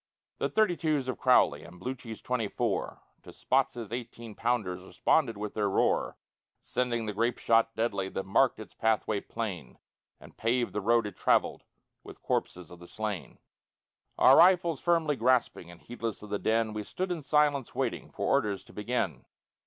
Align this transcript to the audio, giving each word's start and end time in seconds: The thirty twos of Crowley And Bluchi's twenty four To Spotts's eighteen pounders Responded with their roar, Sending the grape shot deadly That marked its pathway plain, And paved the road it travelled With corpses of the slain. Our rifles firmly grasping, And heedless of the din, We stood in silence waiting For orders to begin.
The 0.39 0.49
thirty 0.49 0.75
twos 0.75 1.07
of 1.07 1.19
Crowley 1.19 1.61
And 1.63 1.79
Bluchi's 1.79 2.23
twenty 2.23 2.47
four 2.47 3.03
To 3.21 3.31
Spotts's 3.31 3.93
eighteen 3.93 4.33
pounders 4.33 4.81
Responded 4.81 5.37
with 5.37 5.53
their 5.53 5.69
roar, 5.69 6.17
Sending 6.59 7.05
the 7.05 7.13
grape 7.13 7.37
shot 7.37 7.75
deadly 7.75 8.09
That 8.09 8.23
marked 8.25 8.59
its 8.59 8.73
pathway 8.73 9.19
plain, 9.19 9.77
And 10.19 10.35
paved 10.35 10.73
the 10.73 10.81
road 10.81 11.05
it 11.05 11.15
travelled 11.15 11.65
With 12.03 12.23
corpses 12.23 12.71
of 12.71 12.79
the 12.79 12.87
slain. 12.87 13.37
Our 14.17 14.35
rifles 14.39 14.81
firmly 14.81 15.17
grasping, 15.17 15.69
And 15.69 15.79
heedless 15.79 16.23
of 16.23 16.31
the 16.31 16.39
din, 16.39 16.73
We 16.73 16.81
stood 16.83 17.11
in 17.11 17.21
silence 17.21 17.75
waiting 17.75 18.09
For 18.09 18.25
orders 18.25 18.63
to 18.63 18.73
begin. 18.73 19.25